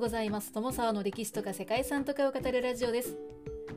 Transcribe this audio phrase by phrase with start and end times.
[0.00, 0.50] ございます。
[0.52, 3.18] 友沢の歴史とか世界遺産とかを語るラジオです。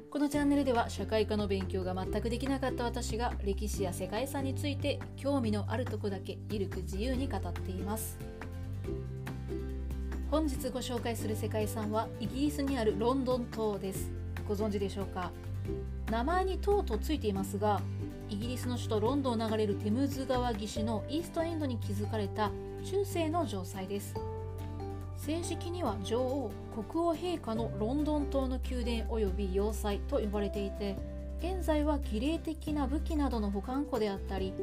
[0.10, 8.18] このチャンネルでは社会科の勉強が全くできなかった私が歴史や世界遺産について興味のあるとこだけゆるく自由に語っています。
[10.32, 14.10] 本日ご紹介する世界遺産はイギリスにあるロンドン島です。
[14.48, 15.30] ご存知でしょうか？
[16.10, 17.82] 名前に島とついていますが
[18.30, 22.50] イギリスの首都ロンドンを流れるテムズ川岸のイーストエンドに築かれた
[22.86, 24.16] 中世の城塞です。
[25.26, 30.98] 正式には女王国王陛下のロンドン島の宮殿及び要塞と呼ばれていて
[31.40, 34.54] 現在は儀礼的な武器などの保管庫であったり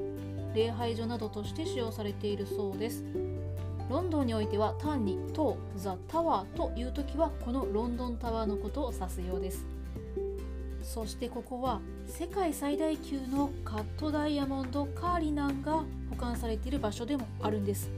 [0.55, 3.05] 礼拝所などとして使用されているそうです。
[3.89, 9.65] ロンドンにおいては単に塔ザ・タワーという時はこのロンドンタワーのことを指すようです。
[10.83, 17.91] そしてここは世界最大級のカットダイヤモンドカーリナンが保管されている場所でもあるんです。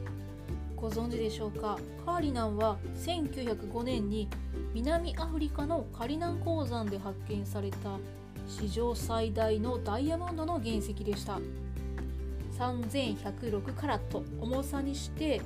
[0.83, 1.79] ご存知でしょうか？
[2.05, 4.29] カーリナンは1905年に
[4.75, 8.01] 南アフリカのカリナン鉱山で発見された
[8.49, 11.39] 史上最大のダイヤモンドの原石でした。
[12.59, 15.41] 3106カラット重さにして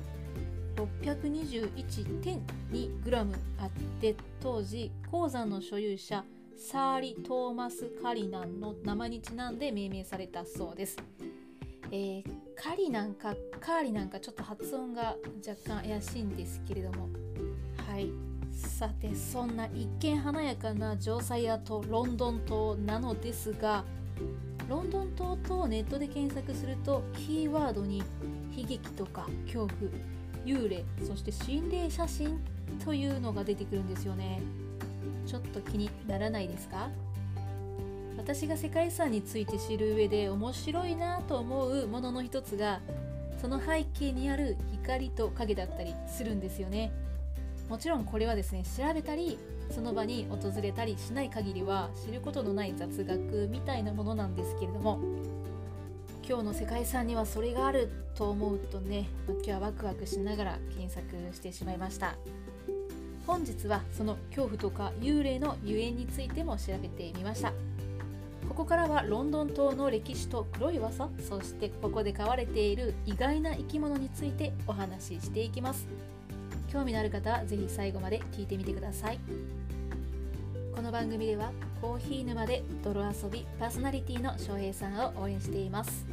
[0.75, 3.69] 621.2グラムあっ
[4.01, 6.23] て当時鉱山の所有者
[6.57, 10.97] サーリ・トーマス・カリナンの名前にちなんで命名されたそうです。
[11.91, 15.15] えー、カリなんかカーリなんかちょっと発音が
[15.47, 17.09] 若干怪しいんですけれども。
[17.89, 18.09] はい。
[18.51, 23.85] さてそんな一見華やかな城塞跡ロンドン島なのですが
[24.67, 27.99] ロンドン島とネットで検索するとキーワードに
[28.55, 29.91] 悲劇とか恐怖
[30.43, 32.39] 幽霊そして心霊写真
[32.83, 34.41] というのが出てくるんですよね。
[35.27, 36.89] ちょっと気にならないですか？
[38.27, 42.81] 私が世界遺産について知る上で面白いなと思うものの一つが
[43.41, 46.91] その背景にある光と影だったりするんですよね。
[47.69, 49.39] もちろんこれはですね調べたり
[49.73, 54.99] その場に訪れたりしない限りは知ることのない雑学みたいなものなんですけれども
[56.27, 62.17] 今日の世界遺産にはそれがあると思うとね、今日はワクワクしながら検索してしまいました。
[63.25, 67.53] 本日はその恐怖とか幽霊のゆえんについても調べてみました。
[68.47, 75.87] ここからはロンドン島の歴史と黒い噂そしてここで飼われている意外な生き物についてお話ししていきます。
[76.71, 79.19] 興味のある方は是非最後まで聞いてみてください。
[80.75, 86.05] この番組ではコーヒー沼で泥遊びパーソナリティの翔平さんを応援しています。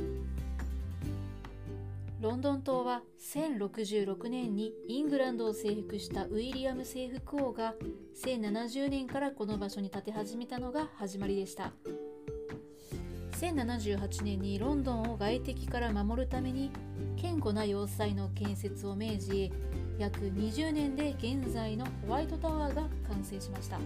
[2.24, 7.74] ロンドン島は1066年にイングランドを征服したウィリアム征服王が
[8.24, 11.72] 1070年からこの場所に建て始めたのが始まりでした
[13.34, 16.70] 1078年にロンドンを外敵から守るために
[17.20, 19.52] 堅固な要塞の建設を命じ
[19.98, 23.78] 約20年で現在のホワイトタワーが完成しました。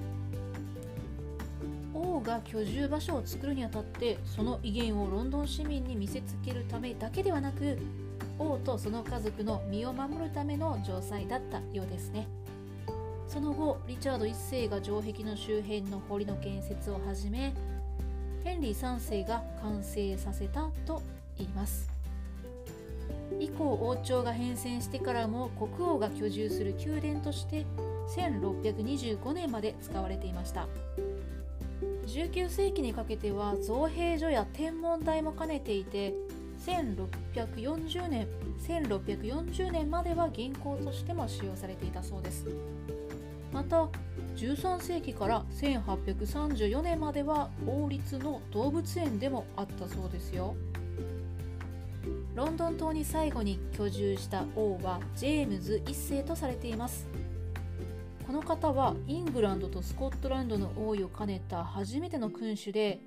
[1.95, 7.79] 王が居住場所を作るにあたってその威厳をロンドン市民に見せつけるためだけではなく
[8.39, 12.29] 王とその家族の身を守るための城塞だったようですね。
[13.27, 17.53] その後リチャード1世が城壁の周辺の堀の建設を始め
[18.45, 21.03] ヘンリー3世が完成させたと
[21.37, 21.89] 言います。
[23.41, 27.65] 以降王朝が変遷してからも国王が居住する宮殿として
[28.17, 30.67] 1625年まで使われていました。
[32.07, 36.15] 19世紀にかけては造幣所や天文台も兼ねていて
[36.65, 38.27] 1640年
[38.67, 42.47] 1640年までは銀行としても使用されていたそうです。
[43.53, 43.89] また
[44.37, 50.55] 13世紀から1834年までは王立の動物園でもあったそうですよ。
[52.35, 57.09] ロンドン島に最後に居住した王はジェームズ1世とされています。
[58.27, 63.01] この方はイングランドとスコットランドの王位を兼ねた初めての君主で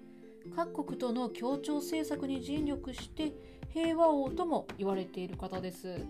[0.56, 3.32] 各国との協調政策に尽力して
[3.70, 6.06] 平和王とも言われている方です。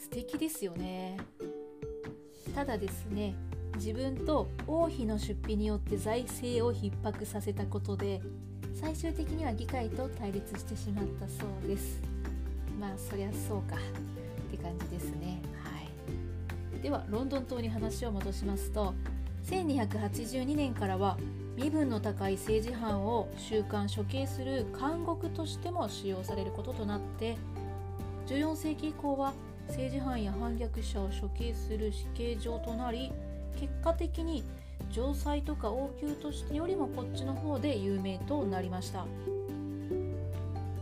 [0.00, 1.18] 素敵ですよね。
[2.54, 3.34] ただですね
[3.80, 8.20] 自分と王妃の出費によって財政を逼迫させたことで
[8.74, 12.02] 最終的には議会と対立してしまったそうです。
[12.78, 13.76] まあそりゃそうか。
[13.76, 15.40] って感じですね。
[15.64, 15.80] は
[16.78, 16.82] い。
[16.82, 18.92] ではロンドン島に話を戻しますと
[19.46, 21.16] 1282年からは
[21.56, 27.38] 身分の高い政治犯を収監処刑する監獄としても使用されることとなって
[28.26, 29.32] 14世紀以降は
[29.68, 33.10] 政治犯や反逆者を処刑する死刑場となり
[33.60, 34.42] 結果的に
[34.90, 39.06] 城塞とか王宮としてよりもこっちの方で有名となりました。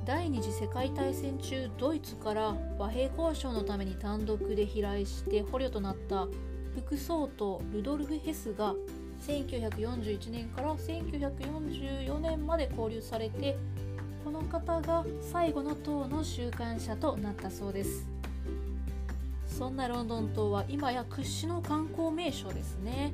[0.06, 6.28] 第二次世界大戦中ドイツから和平交渉のために単独で飛来して捕虜となった
[6.74, 8.74] 副総統ルドルフ・ヘスが
[9.26, 13.58] 1941年から1944年まで交流されて
[14.24, 18.17] この方が最後の党の収監者となったそうです。
[19.58, 23.12] そんなロンドン島は今や屈指の観光名所ですね。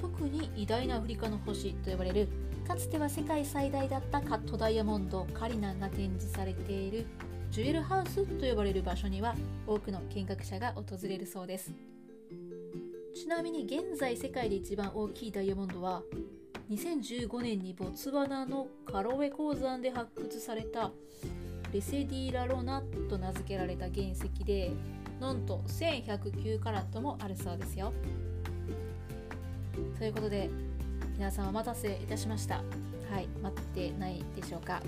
[0.00, 2.28] 特に偉大なアフリカの星と呼ばれる
[2.66, 7.06] かつては世界最大だったカットダイヤモンドカリナンが展示されている
[7.52, 9.36] ジュエルハウスと呼ばれる場所には
[9.68, 11.72] 多くの見学者が訪れるそうです。
[13.14, 16.02] ちなみに現在世界で一番大きいダイヤモンドは
[16.72, 20.90] 2015年にボツワナのカロウェ鉱山で発掘された
[21.72, 24.72] レセディラロナと名付けられた原石で
[25.20, 27.92] なんと1109カラットもあるそうですよ。
[29.98, 30.48] ということで
[31.16, 32.56] 皆さんお待たせいたしました。
[33.10, 34.82] はい待ってないでしょうか。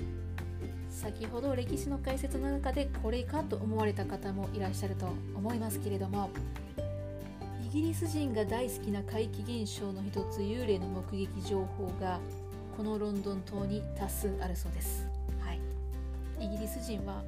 [0.91, 6.31] 先ほど歴史の解説の中でこれかと思われた方もいらっしゃると思いますけれども
[7.65, 12.19] イギリス人が大好きな怪奇現象の一つ幽霊の目撃情報が
[12.77, 15.07] このロンドン島に多数あるそうです、
[15.41, 15.61] はい、
[16.45, 17.23] イギリス人は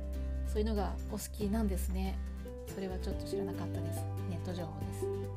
[0.48, 2.18] そういうのがお好きなんですね。
[2.74, 4.04] それはちょっと知らなかったです。
[4.30, 5.32] ネット情報です。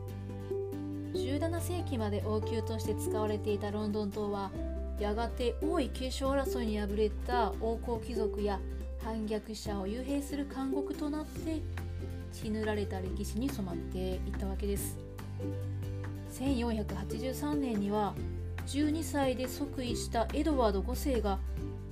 [1.28, 4.52] 17世紀まで王宮として使われていたロンドン島は
[5.00, 8.60] やがて王位継承争いに敗れた王侯貴族や
[9.04, 11.62] 反逆者を幽閉する監獄となって
[12.32, 14.98] 血塗られた歴史に染まっていったわけです。
[16.34, 18.14] 1483年には
[18.68, 21.40] 12歳で即位したエドワード5世が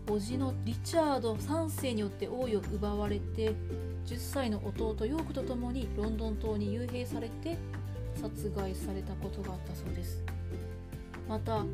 [0.05, 3.55] 叔父のリチャード3世によって王位を奪われて
[4.05, 7.57] 10歳の弟ヨークと共にロンドン島に幽閉されて
[8.15, 10.23] 殺害されたことがあったそうです。
[11.27, 11.65] また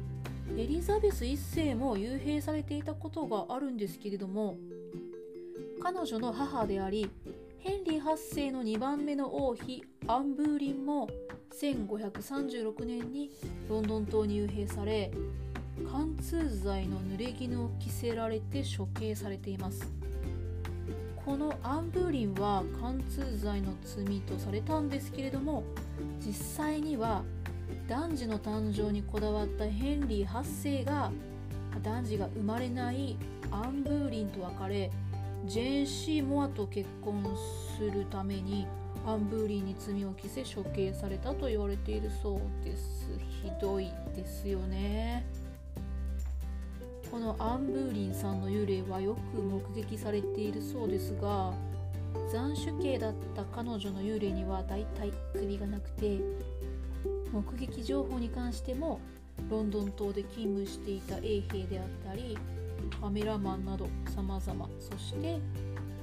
[0.58, 4.58] エリザベス1世も幽閉されていたことがあるんですけれども
[5.82, 7.10] 彼女の母であり
[7.60, 11.08] ヘンリー8世の2番目の王妃アンブーリンも
[11.60, 13.32] 1536年に
[13.70, 15.12] ロンドン島に幽閉され
[15.92, 19.92] 貫通剤の濡れ衣を着せられて処刑されています。
[21.26, 25.64] このアンブーリンは貫通剤の罪とされたんですけれども
[26.26, 27.24] 実際には
[27.88, 31.12] 男児の誕生にこだわったヘンリー8世が
[31.84, 33.18] 男児が生まれない
[33.52, 34.92] アンブーリンと別れ
[35.46, 37.24] ジェーン・シー・モアと結婚
[37.78, 38.68] するために
[39.06, 43.10] アンブーリンに罪を着せ処刑されたと言われているそうです。
[43.44, 45.26] ひどいですよね。
[47.12, 51.54] このアンブーリンさんの幽霊はよく目撃されているそうですが
[52.32, 56.20] 斬首刑だった彼女の幽霊にはだいたい首がなくて
[57.32, 59.00] 目撃情報に関しても
[59.50, 62.38] ロンドン島で勤務していた衛兵であったり
[63.02, 65.40] カメラマンなど様々そして、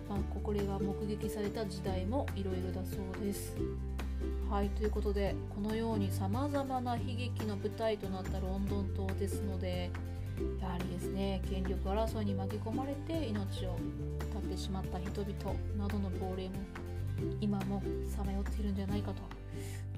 [0.09, 3.57] まあ、これが目撃された時代もいろいろだそうです。
[4.51, 9.91] はいということでこのようにさまざまな悲劇の舞台となったロンドン島ですので
[10.61, 11.43] やはりですね。
[11.49, 13.77] 権力争いに巻き込まれて命を
[14.19, 15.33] 絶ってしまった人々
[15.79, 16.55] などの亡霊も
[17.41, 17.83] 今も
[18.15, 19.23] さまよっているんじゃないかと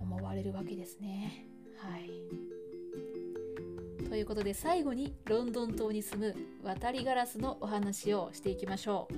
[0.01, 1.47] 思われるわけですね。
[1.77, 2.11] はい。
[4.09, 9.15] ということで最後にロンドン島に住む渡りガラスのお話をしていきましょう。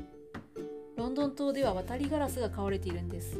[0.98, 3.38] ロンドン島では渡りガラスが買われているんです。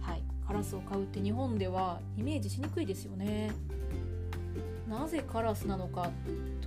[0.00, 0.22] はい。
[0.46, 3.50] カラスを買うって日本ではイメージしにくいですよね。
[4.88, 6.10] なぜカラスなのか。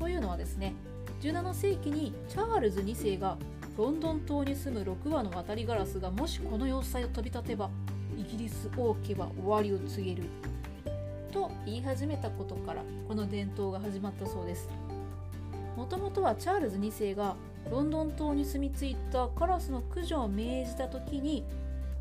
[0.01, 0.73] というのはですね
[1.21, 3.37] 17世紀にチャールズ2世が
[3.77, 7.69] ロンドン島に住む6羽の渡りガラスがもしこの要塞を飛び立てば
[8.17, 10.23] イギリス王家は終わりを告げる
[11.31, 14.67] と言い始めたことからこの伝統が始まったそうです。
[15.77, 17.35] もともとはチャールズ2世が
[17.69, 21.45] ロンドン島に住み着いたカラスの駆除を命じた時に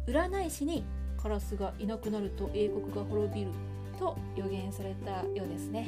[0.06, 0.84] 占い師に
[1.22, 3.50] カラスがいなくなると英国が滅びる
[3.98, 5.86] と予言されたようですね。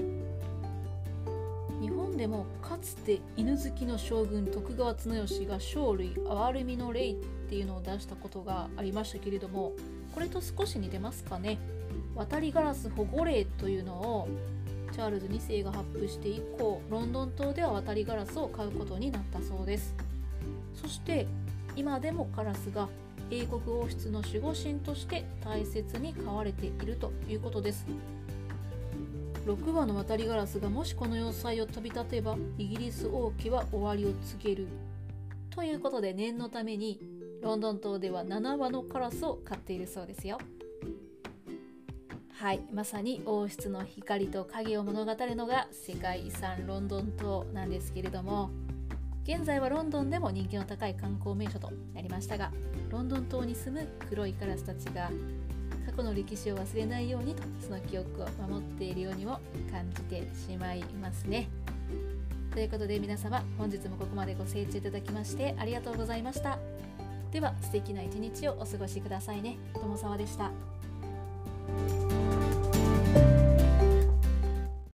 [1.82, 7.14] 日本でもかつて犬好きの将軍徳川綱吉が生類憐れみの霊っ
[7.48, 9.72] ていうのを出したことがありましたけれども
[10.14, 11.58] これと少し似てますかね？
[12.14, 14.28] 渡りガラス保護令というのを
[14.92, 19.92] チャールズ2世が発布して以降ロンドン島では渡りガラスを買うことになったそうです。
[20.80, 21.26] そして
[21.74, 22.88] 今でもカラスが
[23.30, 27.86] 英国王室の守護神として大切に飼われているということです。
[29.46, 34.68] 6羽の渡りガラスがもしこの要塞を飛び立てばイギリス王家は終わりを告げる。
[35.50, 37.00] ということで念のために
[37.42, 40.38] ロンドン島では7羽のカラスを飼っているそうですよ。
[42.42, 48.50] はいまさに王室の光と影を物語るのが世界遺産ロンドン島なんですけれども
[49.22, 52.50] 現在はロンドンでも人気の高い観光名所となりましたが
[52.90, 55.11] ロンドン島に住む黒いカラスたちが
[55.92, 61.49] 過去の歴史を忘れないようにとその記憶を守っているようにも感じてしまいますね。
[62.52, 66.58] ということで皆様本日もここまでご清聴いただきましてありがとうございました。
[67.30, 69.56] では素敵な一日をお過ごしくださいね。
[69.75, 70.72] ともさわでした。